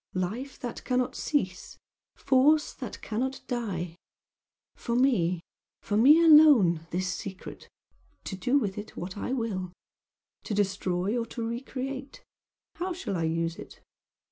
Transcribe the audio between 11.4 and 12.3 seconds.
re create!